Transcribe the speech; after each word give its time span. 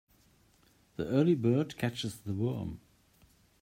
The 0.95 1.05
early 1.05 1.35
bird 1.35 1.77
catches 1.77 2.21
the 2.21 2.33
worm. 2.33 2.79